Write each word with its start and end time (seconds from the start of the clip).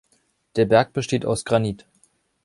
Der 0.55 0.65
Berg 0.65 0.93
besteht 0.93 1.27
aus 1.27 1.45
Granit. 1.45 1.85